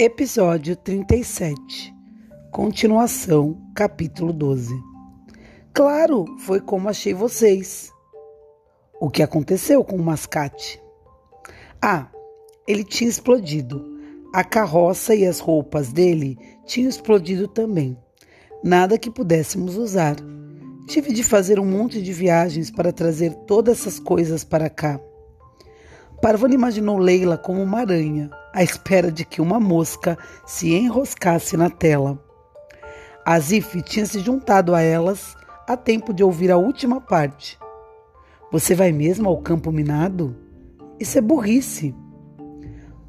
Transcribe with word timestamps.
Episódio 0.00 0.76
37 0.76 1.92
Continuação, 2.52 3.60
capítulo 3.74 4.32
12 4.32 4.72
Claro, 5.74 6.24
foi 6.38 6.60
como 6.60 6.88
achei 6.88 7.12
vocês. 7.12 7.90
O 9.00 9.10
que 9.10 9.24
aconteceu 9.24 9.82
com 9.82 9.96
o 9.96 10.02
mascate? 10.02 10.80
Ah, 11.82 12.06
ele 12.64 12.84
tinha 12.84 13.10
explodido. 13.10 13.84
A 14.32 14.44
carroça 14.44 15.16
e 15.16 15.26
as 15.26 15.40
roupas 15.40 15.90
dele 15.90 16.38
tinham 16.64 16.88
explodido 16.88 17.48
também. 17.48 17.98
Nada 18.62 18.96
que 18.96 19.10
pudéssemos 19.10 19.76
usar. 19.76 20.14
Tive 20.86 21.12
de 21.12 21.24
fazer 21.24 21.58
um 21.58 21.66
monte 21.66 22.00
de 22.00 22.12
viagens 22.12 22.70
para 22.70 22.92
trazer 22.92 23.34
todas 23.48 23.80
essas 23.80 23.98
coisas 23.98 24.44
para 24.44 24.70
cá. 24.70 25.00
Parvana 26.22 26.54
imaginou 26.54 26.98
Leila 26.98 27.36
como 27.36 27.60
uma 27.60 27.80
aranha, 27.80 28.30
à 28.58 28.62
espera 28.64 29.12
de 29.12 29.24
que 29.24 29.40
uma 29.40 29.60
mosca 29.60 30.18
se 30.44 30.74
enroscasse 30.74 31.56
na 31.56 31.70
tela. 31.70 32.18
Azif 33.24 33.80
tinha 33.82 34.04
se 34.04 34.18
juntado 34.18 34.74
a 34.74 34.82
elas 34.82 35.36
a 35.68 35.76
tempo 35.76 36.12
de 36.12 36.24
ouvir 36.24 36.50
a 36.50 36.56
última 36.56 37.00
parte. 37.00 37.56
Você 38.50 38.74
vai 38.74 38.90
mesmo 38.90 39.28
ao 39.28 39.38
campo 39.38 39.70
minado? 39.70 40.34
Isso 40.98 41.16
é 41.16 41.20
burrice. 41.20 41.94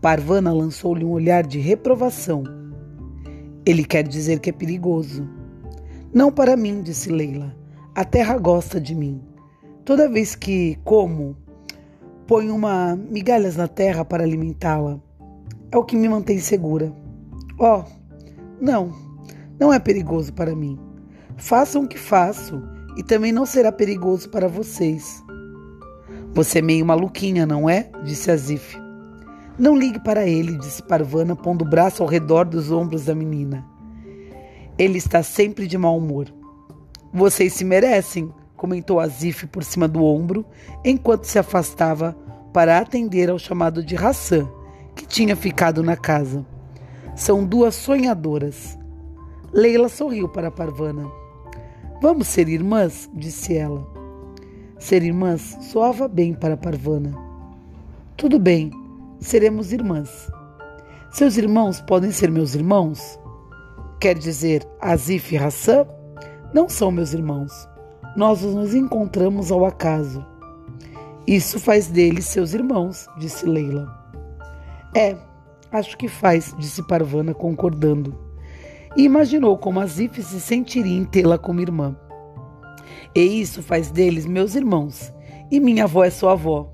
Parvana 0.00 0.52
lançou-lhe 0.52 1.04
um 1.04 1.12
olhar 1.12 1.46
de 1.46 1.60
reprovação. 1.60 2.42
Ele 3.64 3.84
quer 3.84 4.02
dizer 4.02 4.40
que 4.40 4.50
é 4.50 4.52
perigoso. 4.52 5.28
Não 6.12 6.32
para 6.32 6.56
mim, 6.56 6.82
disse 6.82 7.08
Leila. 7.08 7.56
A 7.94 8.04
terra 8.04 8.36
gosta 8.36 8.80
de 8.80 8.96
mim. 8.96 9.22
Toda 9.84 10.10
vez 10.10 10.34
que 10.34 10.76
como, 10.82 11.36
Ponho 12.26 12.56
uma 12.56 12.96
migalhas 12.96 13.54
na 13.54 13.68
terra 13.68 14.04
para 14.04 14.24
alimentá-la. 14.24 15.05
É 15.76 15.78
o 15.78 15.84
que 15.84 15.94
me 15.94 16.08
mantém 16.08 16.38
segura. 16.38 16.90
Oh, 17.58 17.84
não, 18.58 18.94
não 19.60 19.70
é 19.70 19.78
perigoso 19.78 20.32
para 20.32 20.56
mim. 20.56 20.80
Façam 21.36 21.82
o 21.82 21.86
que 21.86 21.98
faço 21.98 22.62
e 22.96 23.02
também 23.02 23.30
não 23.30 23.44
será 23.44 23.70
perigoso 23.70 24.30
para 24.30 24.48
vocês. 24.48 25.22
Você 26.32 26.60
é 26.60 26.62
meio 26.62 26.86
maluquinha, 26.86 27.44
não 27.44 27.68
é? 27.68 27.90
disse 28.02 28.30
Azif. 28.30 28.74
Não 29.58 29.76
ligue 29.76 30.00
para 30.00 30.26
ele, 30.26 30.56
disse 30.56 30.82
Parvana, 30.82 31.36
pondo 31.36 31.62
o 31.62 31.68
braço 31.68 32.02
ao 32.02 32.08
redor 32.08 32.46
dos 32.46 32.70
ombros 32.70 33.04
da 33.04 33.14
menina. 33.14 33.62
Ele 34.78 34.96
está 34.96 35.22
sempre 35.22 35.66
de 35.66 35.76
mau 35.76 35.98
humor. 35.98 36.32
Vocês 37.12 37.52
se 37.52 37.66
merecem, 37.66 38.32
comentou 38.56 38.98
Azif 38.98 39.46
por 39.46 39.62
cima 39.62 39.86
do 39.86 40.02
ombro, 40.02 40.42
enquanto 40.82 41.24
se 41.24 41.38
afastava 41.38 42.16
para 42.50 42.78
atender 42.78 43.28
ao 43.28 43.38
chamado 43.38 43.84
de 43.84 43.94
Hassan, 43.94 44.48
que 44.96 45.06
tinha 45.06 45.36
ficado 45.36 45.82
na 45.82 45.96
casa. 45.96 46.44
São 47.14 47.44
duas 47.44 47.74
sonhadoras. 47.74 48.76
Leila 49.52 49.88
sorriu 49.88 50.28
para 50.28 50.50
Parvana. 50.50 51.06
Vamos 52.02 52.26
ser 52.26 52.48
irmãs? 52.48 53.08
disse 53.14 53.56
ela. 53.56 53.86
Ser 54.78 55.02
irmãs 55.02 55.58
soava 55.60 56.08
bem 56.08 56.34
para 56.34 56.56
Parvana. 56.56 57.16
Tudo 58.16 58.38
bem, 58.38 58.70
seremos 59.20 59.72
irmãs. 59.72 60.30
Seus 61.10 61.36
irmãos 61.36 61.80
podem 61.80 62.10
ser 62.10 62.30
meus 62.30 62.54
irmãos? 62.54 63.18
Quer 64.00 64.18
dizer, 64.18 64.66
Azif 64.80 65.34
e 65.34 65.38
Hassan? 65.38 65.86
Não 66.52 66.68
são 66.68 66.90
meus 66.90 67.12
irmãos. 67.12 67.68
Nós 68.16 68.42
nos 68.42 68.74
encontramos 68.74 69.50
ao 69.50 69.64
acaso. 69.64 70.24
Isso 71.26 71.58
faz 71.58 71.88
deles 71.88 72.26
seus 72.26 72.54
irmãos, 72.54 73.08
disse 73.18 73.46
Leila. 73.46 74.05
É, 74.96 75.14
acho 75.70 75.94
que 75.98 76.08
faz, 76.08 76.54
disse 76.58 76.82
Parvana, 76.82 77.34
concordando. 77.34 78.18
E 78.96 79.02
imaginou 79.02 79.58
como 79.58 79.78
Azif 79.78 80.22
se 80.22 80.40
sentiria 80.40 80.96
em 80.96 81.04
tê-la 81.04 81.36
como 81.36 81.60
irmã. 81.60 81.94
E 83.14 83.20
isso 83.20 83.62
faz 83.62 83.90
deles 83.90 84.24
meus 84.24 84.54
irmãos, 84.54 85.12
e 85.50 85.60
minha 85.60 85.84
avó 85.84 86.02
é 86.02 86.08
sua 86.08 86.32
avó. 86.32 86.72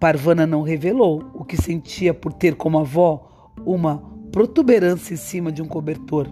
Parvana 0.00 0.44
não 0.44 0.62
revelou 0.62 1.22
o 1.34 1.44
que 1.44 1.56
sentia 1.56 2.12
por 2.12 2.32
ter 2.32 2.56
como 2.56 2.80
avó 2.80 3.52
uma 3.64 4.02
protuberância 4.32 5.14
em 5.14 5.16
cima 5.16 5.52
de 5.52 5.62
um 5.62 5.68
cobertor. 5.68 6.26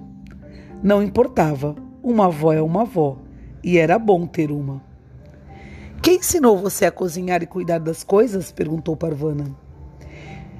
Não 0.83 1.01
importava, 1.01 1.77
uma 2.03 2.27
avó 2.27 2.53
é 2.53 2.61
uma 2.61 2.83
avó 2.83 3.19
e 3.63 3.79
era 3.79 4.01
bom 4.01 4.27
ter 4.27 4.51
uma. 4.51 4.83
Quem 6.03 6.17
ensinou 6.17 6.59
você 6.59 6.87
a 6.87 6.91
cozinhar 6.91 7.41
e 7.41 7.47
cuidar 7.47 7.79
das 7.79 8.03
coisas? 8.03 8.51
perguntou 8.51 8.97
Parvana. 8.97 9.62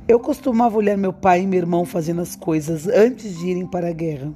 Eu 0.09 0.19
costumava 0.19 0.77
olhar 0.77 0.97
meu 0.97 1.13
pai 1.13 1.43
e 1.43 1.47
meu 1.47 1.59
irmão 1.59 1.85
fazendo 1.85 2.21
as 2.21 2.35
coisas 2.35 2.89
antes 2.89 3.39
de 3.39 3.47
irem 3.47 3.67
para 3.67 3.89
a 3.89 3.93
guerra. 3.93 4.33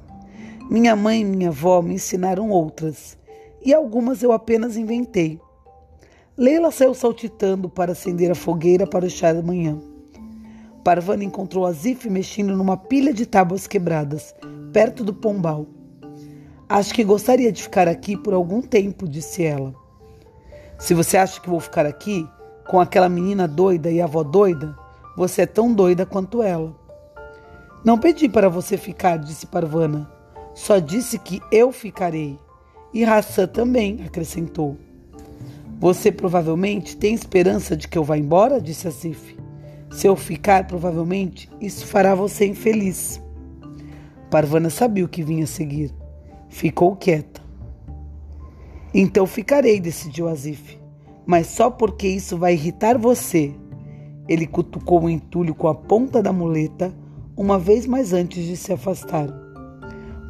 Minha 0.69 0.95
mãe 0.95 1.21
e 1.21 1.25
minha 1.25 1.49
avó 1.49 1.81
me 1.81 1.95
ensinaram 1.95 2.49
outras, 2.49 3.17
e 3.61 3.73
algumas 3.73 4.23
eu 4.23 4.31
apenas 4.31 4.77
inventei. 4.77 5.39
Leila 6.37 6.71
saiu 6.71 6.93
saltitando 6.93 7.69
para 7.69 7.91
acender 7.91 8.31
a 8.31 8.35
fogueira 8.35 8.87
para 8.87 9.05
o 9.05 9.09
chá 9.09 9.33
da 9.33 9.41
manhã. 9.41 9.77
Parvana 10.85 11.25
encontrou 11.25 11.65
Azif 11.65 12.09
mexendo 12.09 12.55
numa 12.55 12.77
pilha 12.77 13.13
de 13.13 13.25
tábuas 13.25 13.67
quebradas, 13.67 14.33
perto 14.71 15.03
do 15.03 15.13
pombal. 15.13 15.67
Acho 16.69 16.93
que 16.93 17.03
gostaria 17.03 17.51
de 17.51 17.61
ficar 17.61 17.89
aqui 17.89 18.15
por 18.15 18.33
algum 18.33 18.61
tempo, 18.61 19.07
disse 19.07 19.43
ela. 19.43 19.73
Se 20.79 20.93
você 20.93 21.17
acha 21.17 21.41
que 21.41 21.49
vou 21.49 21.59
ficar 21.59 21.85
aqui 21.85 22.25
com 22.69 22.79
aquela 22.79 23.09
menina 23.09 23.47
doida 23.47 23.91
e 23.91 23.99
a 23.99 24.05
avó 24.05 24.23
doida, 24.23 24.86
você 25.17 25.41
é 25.41 25.45
tão 25.47 25.73
doida 25.73 26.05
quanto 26.05 26.43
ela. 26.43 26.75
Não 27.83 27.97
pedi 27.97 28.29
para 28.29 28.49
você 28.49 28.77
ficar, 28.77 29.17
disse 29.17 29.47
Parvana. 29.47 30.07
Só 30.53 30.77
disse 30.77 31.17
que 31.17 31.41
eu 31.51 31.71
ficarei. 31.71 32.37
E 32.93 33.03
Hassan 33.03 33.47
também, 33.47 34.03
acrescentou. 34.05 34.77
Você 35.79 36.11
provavelmente 36.11 36.95
tem 36.95 37.15
esperança 37.15 37.75
de 37.75 37.87
que 37.87 37.97
eu 37.97 38.03
vá 38.03 38.15
embora? 38.15 38.61
disse 38.61 38.87
Asif. 38.87 39.35
Se 39.89 40.05
eu 40.05 40.15
ficar, 40.15 40.67
provavelmente 40.67 41.49
isso 41.59 41.87
fará 41.87 42.13
você 42.13 42.45
infeliz. 42.45 43.19
Parvana 44.29 44.69
sabia 44.69 45.03
o 45.03 45.09
que 45.09 45.23
vinha 45.23 45.45
a 45.45 45.47
seguir. 45.47 45.91
Ficou 46.47 46.95
quieta. 46.95 47.41
Então 48.93 49.25
ficarei, 49.25 49.79
decidiu 49.79 50.27
Azif. 50.27 50.77
Mas 51.25 51.47
só 51.47 51.71
porque 51.71 52.07
isso 52.07 52.37
vai 52.37 52.53
irritar 52.53 52.99
você. 52.99 53.55
Ele 54.27 54.45
cutucou 54.45 55.03
o 55.03 55.09
entulho 55.09 55.55
com 55.55 55.67
a 55.67 55.75
ponta 55.75 56.21
da 56.21 56.33
muleta 56.33 56.93
uma 57.35 57.57
vez 57.57 57.85
mais 57.85 58.13
antes 58.13 58.45
de 58.45 58.57
se 58.57 58.73
afastar. 58.73 59.27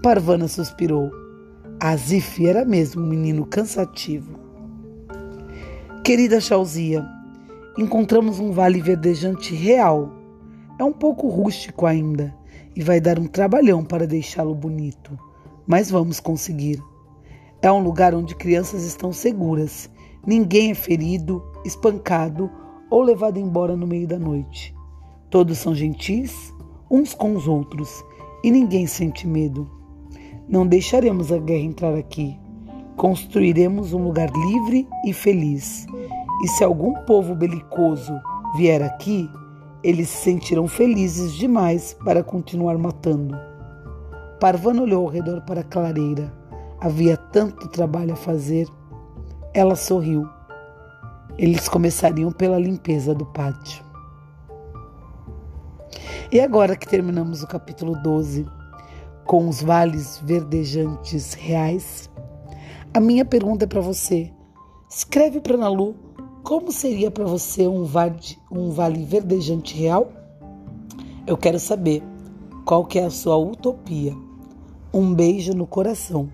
Parvana 0.04 0.48
suspirou. 0.48 1.10
Azif 1.80 2.46
era 2.46 2.66
mesmo 2.66 3.02
um 3.02 3.08
menino 3.08 3.46
cansativo. 3.46 4.40
Querida 6.04 6.40
Chauzia, 6.40 7.06
encontramos 7.78 8.40
um 8.40 8.52
vale 8.52 8.82
verdejante 8.82 9.54
real. 9.54 10.12
É 10.80 10.84
um 10.84 10.94
pouco 10.94 11.28
rústico 11.28 11.86
ainda 11.86 12.36
e 12.76 12.82
vai 12.82 13.00
dar 13.00 13.20
um 13.20 13.28
trabalhão 13.28 13.84
para 13.84 14.06
deixá-lo 14.08 14.54
bonito 14.54 15.18
mas 15.68 15.92
vamos 15.92 16.20
conseguir. 16.20 16.82
É 17.62 17.70
um 17.70 17.84
lugar 17.84 18.16
onde 18.16 18.34
crianças 18.34 18.86
estão 18.86 19.12
seguras, 19.12 19.90
ninguém 20.26 20.72
é 20.72 20.76
ferido, 20.76 21.44
espancado 21.66 22.50
ou 22.90 23.02
levado 23.02 23.38
embora 23.38 23.76
no 23.76 23.88
meio 23.88 24.08
da 24.08 24.18
noite. 24.18 24.76
Todos 25.30 25.58
são 25.58 25.76
gentis, 25.76 26.54
uns 26.90 27.14
com 27.14 27.36
os 27.36 27.48
outros, 27.48 28.04
e 28.44 28.52
ninguém 28.52 28.88
sente 28.88 29.28
medo. 29.28 29.70
Não 30.48 30.66
deixaremos 30.66 31.32
a 31.32 31.38
guerra 31.38 31.64
entrar 31.64 31.96
aqui. 31.96 32.40
Construiremos 32.96 33.94
um 33.94 34.04
lugar 34.04 34.30
livre 34.32 34.88
e 35.06 35.12
feliz. 35.12 35.86
E 36.44 36.48
se 36.48 36.64
algum 36.64 36.94
povo 37.06 37.36
belicoso 37.36 38.14
vier 38.56 38.82
aqui, 38.82 39.30
eles 39.84 40.10
se 40.10 40.24
sentirão 40.24 40.68
felizes 40.68 41.34
demais 41.34 41.94
para 42.06 42.24
continuar 42.24 42.78
matando. 42.78 43.36
Parvana 44.40 44.84
olhou 44.84 45.06
ao 45.06 45.12
redor 45.12 45.42
para 45.42 45.62
a 45.62 45.64
clareira. 45.64 46.34
Havia 46.80 47.18
tanto 47.18 47.68
trabalho 47.68 48.14
a 48.14 48.16
fazer. 48.16 48.68
Ela 49.54 49.76
sorriu. 49.76 50.28
Eles 51.38 51.70
começariam 51.70 52.32
pela 52.32 52.60
limpeza 52.60 53.14
do 53.14 53.26
pátio. 53.26 53.86
E 56.32 56.40
agora 56.40 56.76
que 56.76 56.88
terminamos 56.88 57.44
o 57.44 57.48
capítulo 57.48 57.96
12, 58.02 58.46
com 59.26 59.48
os 59.48 59.62
vales 59.62 60.20
verdejantes 60.24 61.34
reais, 61.34 62.10
a 62.94 63.00
minha 63.00 63.24
pergunta 63.24 63.66
é 63.66 63.68
para 63.68 63.82
você. 63.82 64.32
Escreve 64.90 65.40
para 65.40 65.58
Nalu 65.58 65.96
como 66.48 66.72
seria 66.72 67.12
para 67.12 67.26
você 67.26 67.68
um 67.68 67.84
vale, 67.84 68.38
um 68.50 68.70
vale 68.72 69.04
verdejante 69.04 69.76
real? 69.76 70.10
Eu 71.28 71.36
quero 71.36 71.60
saber 71.60 72.02
qual 72.64 72.86
que 72.86 72.98
é 72.98 73.04
a 73.04 73.10
sua 73.10 73.36
utopia. 73.36 74.16
Um 74.94 75.14
beijo 75.14 75.54
no 75.54 75.68
coração. 75.68 76.30